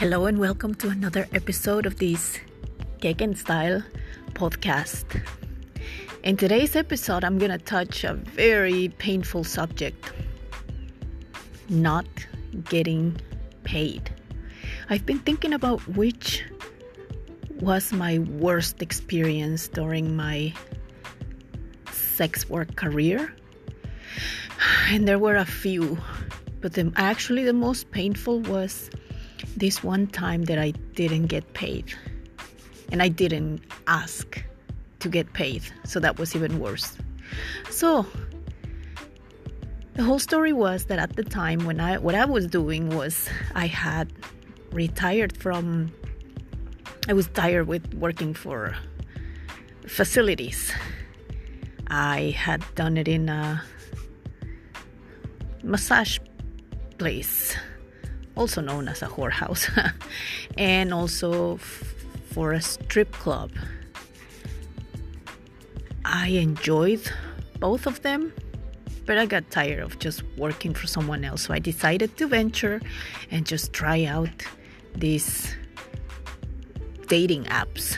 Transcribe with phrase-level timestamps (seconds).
[0.00, 2.38] Hello and welcome to another episode of this
[3.00, 3.82] Keken Style
[4.32, 5.22] podcast.
[6.22, 10.10] In today's episode, I'm going to touch a very painful subject
[11.68, 12.06] not
[12.64, 13.14] getting
[13.64, 14.10] paid.
[14.88, 16.46] I've been thinking about which
[17.60, 20.54] was my worst experience during my
[21.92, 23.34] sex work career.
[24.88, 25.98] And there were a few,
[26.62, 28.88] but the, actually the most painful was
[29.60, 31.94] this one time that I didn't get paid.
[32.90, 34.42] And I didn't ask
[34.98, 36.98] to get paid, so that was even worse.
[37.70, 38.04] So,
[39.94, 43.28] the whole story was that at the time when I what I was doing was
[43.54, 44.12] I had
[44.72, 45.92] retired from
[47.08, 48.74] I was tired with working for
[49.86, 50.72] facilities.
[51.88, 53.62] I had done it in a
[55.62, 56.18] massage
[56.98, 57.56] place
[58.40, 59.68] also known as a whorehouse,
[60.56, 61.94] and also f-
[62.32, 63.50] for a strip club.
[66.06, 67.02] I enjoyed
[67.58, 68.32] both of them,
[69.04, 71.42] but I got tired of just working for someone else.
[71.42, 72.80] So I decided to venture
[73.30, 74.30] and just try out
[74.96, 75.54] these
[77.08, 77.94] dating apps.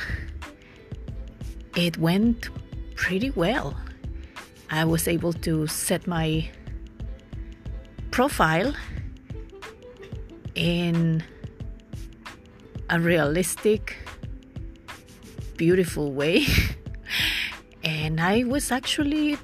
[1.76, 2.48] It went
[2.96, 3.76] pretty well.
[4.70, 6.50] I was able to set my
[8.10, 8.74] profile
[10.54, 11.22] in
[12.90, 13.96] a realistic,
[15.56, 16.46] beautiful way.
[17.84, 19.38] and I was actually,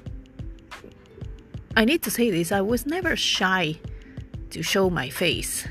[1.75, 3.79] I need to say this, I was never shy
[4.51, 5.67] to show my face.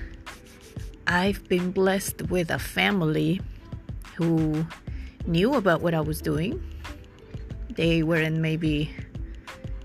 [1.06, 3.40] I've been blessed with a family
[4.16, 4.66] who
[5.26, 6.62] knew about what I was doing.
[7.70, 8.92] They weren't maybe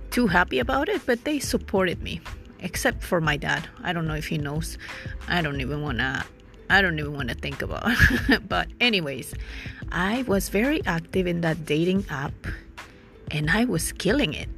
[0.10, 2.22] too happy about it, but they supported me
[2.64, 3.68] except for my dad.
[3.84, 4.78] I don't know if he knows.
[5.28, 6.26] I don't even want to
[6.70, 7.92] I don't even want to think about.
[8.48, 9.36] but anyways,
[9.92, 12.34] I was very active in that dating app
[13.30, 14.50] and I was killing it.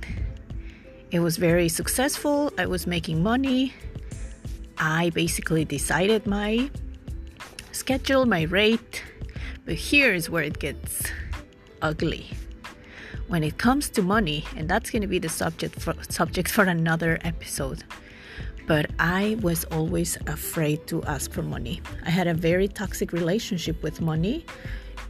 [1.12, 2.54] It was very successful.
[2.58, 3.74] I was making money.
[4.78, 6.70] I basically decided my
[7.72, 9.04] schedule, my rate.
[9.66, 11.12] But here is where it gets
[11.82, 12.28] ugly.
[13.28, 16.66] When it comes to money, and that's going to be the subject for, subject for
[16.66, 17.84] another episode
[18.68, 21.82] but I was always afraid to ask for money.
[22.06, 24.46] I had a very toxic relationship with money,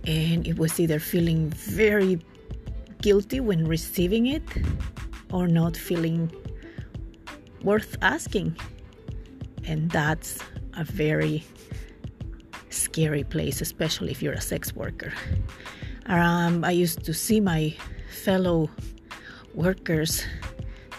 [0.05, 2.19] and it was either feeling very
[3.01, 4.43] guilty when receiving it
[5.31, 6.31] or not feeling
[7.63, 8.57] worth asking.
[9.63, 10.39] And that's
[10.77, 11.43] a very
[12.69, 15.13] scary place, especially if you're a sex worker.
[16.07, 17.75] Um, I used to see my
[18.09, 18.69] fellow
[19.53, 20.23] workers,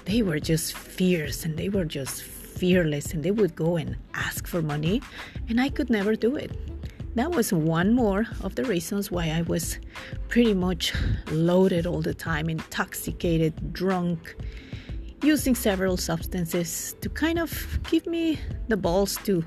[0.04, 2.22] they were just fierce and they were just
[2.56, 5.02] fearless and they would go and ask for money,
[5.48, 6.50] and I could never do it.
[7.14, 9.78] That was one more of the reasons why I was
[10.28, 10.92] pretty much
[11.30, 14.36] loaded all the time, intoxicated, drunk,
[15.22, 19.42] using several substances to kind of give me the balls to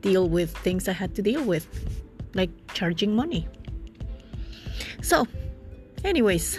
[0.00, 1.66] deal with things I had to deal with,
[2.34, 3.46] like charging money.
[5.00, 5.28] So,
[6.02, 6.58] anyways,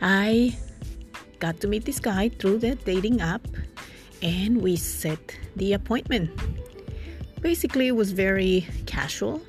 [0.00, 0.56] I
[1.40, 3.46] got to meet this guy through the dating app
[4.22, 6.30] and we set the appointment.
[7.40, 9.42] Basically, it was very casual.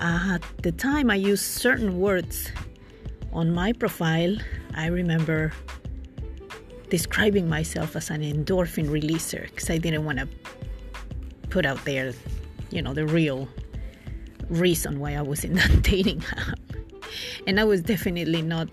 [0.00, 2.50] Uh, at the time, I used certain words
[3.32, 4.36] on my profile.
[4.74, 5.52] I remember
[6.90, 10.28] describing myself as an endorphin releaser because I didn't want to
[11.50, 12.12] put out there,
[12.70, 13.48] you know, the real
[14.48, 16.58] reason why I was in that dating app.
[17.46, 18.68] And I was definitely not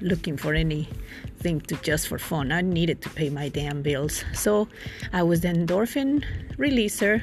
[0.00, 2.52] looking for anything to just for fun.
[2.52, 4.24] I needed to pay my damn bills.
[4.32, 4.68] So
[5.12, 6.24] I was the endorphin
[6.56, 7.22] releaser,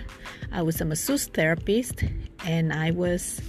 [0.52, 2.04] I was a masseuse therapist,
[2.46, 3.42] and I was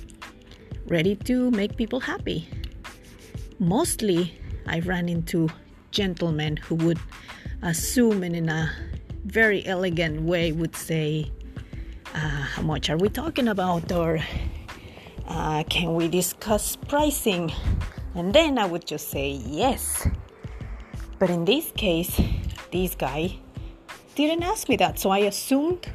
[0.87, 2.49] ready to make people happy.
[3.59, 5.49] Mostly, I ran into
[5.91, 6.99] gentlemen who would
[7.63, 8.71] assume and in a
[9.25, 11.31] very elegant way would say,
[12.15, 13.91] uh, How much are we talking about?
[13.93, 14.21] or
[15.27, 17.53] uh, Can we discuss pricing?
[18.17, 20.09] And then I would just say yes.
[21.19, 22.19] But in this case,
[22.73, 23.39] this guy
[24.15, 25.87] didn't ask me that, so I assumed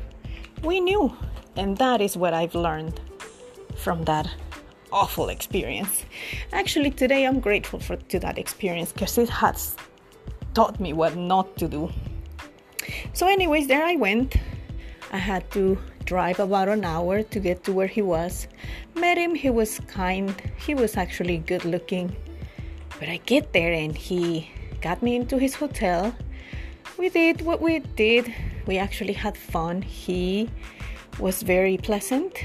[0.63, 1.15] we knew.
[1.55, 3.01] And that is what I've learned
[3.75, 4.29] from that
[4.91, 6.05] awful experience.
[6.53, 9.75] Actually, today I'm grateful for to that experience because it has
[10.53, 11.91] taught me what not to do.
[13.13, 14.35] So, anyways, there I went.
[15.11, 15.77] I had to
[16.11, 18.45] drive about an hour to get to where he was.
[18.95, 22.13] Met him, he was kind, he was actually good looking.
[22.99, 26.13] But I get there and he got me into his hotel.
[26.97, 28.25] We did what we did.
[28.67, 29.81] We actually had fun.
[29.83, 30.49] He
[31.17, 32.43] was very pleasant.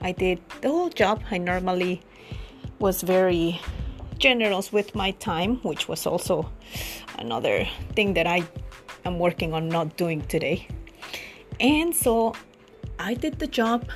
[0.00, 1.24] I did the whole job.
[1.28, 2.00] I normally
[2.78, 3.60] was very
[4.18, 6.48] generous with my time, which was also
[7.18, 7.66] another
[7.96, 8.46] thing that I
[9.04, 10.68] am working on not doing today.
[11.58, 12.34] And so
[12.98, 13.88] I did the job,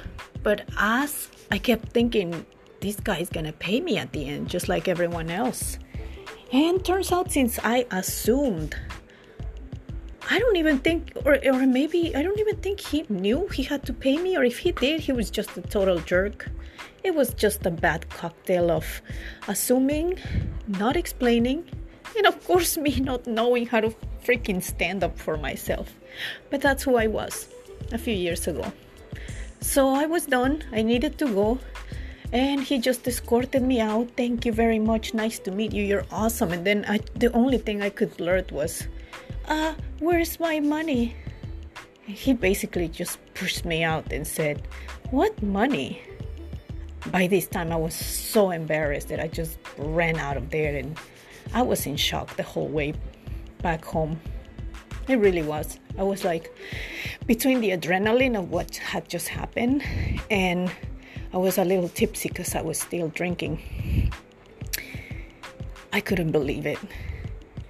[0.43, 2.47] but as I kept thinking,
[2.81, 5.79] this guy is gonna pay me at the end, just like everyone else.
[6.53, 8.77] And turns out, since I assumed,
[10.31, 13.85] I don't even think, or, or maybe I don't even think he knew he had
[13.87, 16.51] to pay me, or if he did, he was just a total jerk.
[17.05, 19.03] It was just a bad cocktail of
[19.49, 20.19] assuming,
[20.69, 21.65] not explaining,
[22.17, 23.95] and of course, me not knowing how to
[24.25, 25.93] freaking stand up for myself.
[26.51, 27.49] But that's who I was
[27.93, 28.73] a few years ago.
[29.63, 31.59] So I was done, I needed to go,
[32.33, 34.11] and he just escorted me out.
[34.17, 36.53] Thank you very much, nice to meet you, you're awesome.
[36.53, 38.87] And then I, the only thing I could blurt was,
[39.47, 41.17] uh, where's my money?
[42.07, 44.67] And he basically just pushed me out and said,
[45.11, 46.03] What money?
[47.11, 50.97] by this time I was so embarrassed that I just ran out of there and
[51.53, 52.95] I was in shock the whole way
[53.61, 54.21] back home.
[55.09, 55.79] It really was.
[55.99, 56.55] I was like
[57.27, 59.83] between the adrenaline of what had just happened
[60.31, 60.71] and
[61.33, 64.13] I was a little tipsy because I was still drinking.
[65.93, 66.79] I couldn't believe it.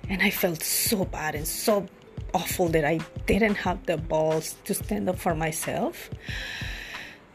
[0.08, 1.87] And I felt so bad and so
[2.34, 6.10] awful that I didn't have the balls to stand up for myself.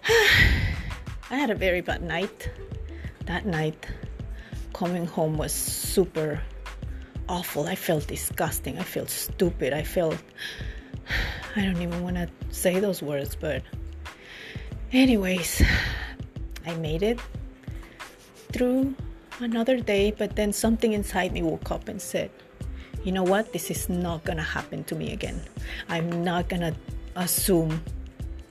[0.09, 2.49] I had a very bad night.
[3.25, 3.85] That night,
[4.73, 6.41] coming home was super
[7.29, 7.67] awful.
[7.67, 8.79] I felt disgusting.
[8.79, 9.73] I felt stupid.
[9.73, 10.17] I felt.
[11.55, 13.63] I don't even want to say those words, but.
[14.93, 15.61] Anyways,
[16.65, 17.19] I made it
[18.53, 18.95] through
[19.41, 22.31] another day, but then something inside me woke up and said,
[23.03, 23.51] you know what?
[23.51, 25.41] This is not gonna happen to me again.
[25.89, 26.73] I'm not gonna
[27.15, 27.81] assume,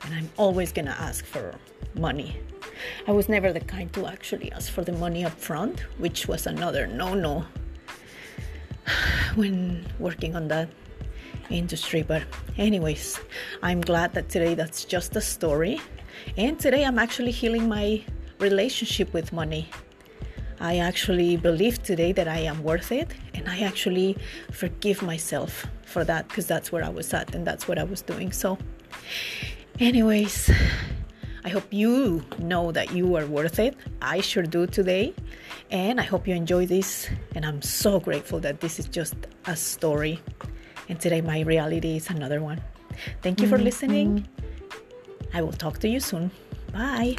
[0.02, 1.54] and I'm always gonna ask for
[1.94, 2.38] money.
[3.08, 6.46] I was never the kind to actually ask for the money up front, which was
[6.46, 7.44] another no no
[9.36, 10.68] when working on that
[11.50, 12.02] industry.
[12.02, 12.22] But,
[12.58, 13.20] anyways,
[13.62, 15.80] I'm glad that today that's just a story.
[16.36, 18.02] And today I'm actually healing my
[18.38, 19.68] relationship with money.
[20.60, 24.16] I actually believe today that I am worth it, and I actually
[24.52, 28.00] forgive myself for that because that's where I was at and that's what I was
[28.00, 28.32] doing.
[28.32, 28.58] So,
[29.78, 30.50] anyways,
[31.44, 33.76] I hope you know that you are worth it.
[34.02, 35.14] I sure do today.
[35.70, 37.08] And I hope you enjoy this.
[37.34, 39.14] And I'm so grateful that this is just
[39.46, 40.20] a story.
[40.88, 42.60] And today, my reality is another one.
[43.22, 43.64] Thank you for mm-hmm.
[43.64, 44.28] listening.
[45.34, 46.30] I will talk to you soon.
[46.72, 47.16] Bye.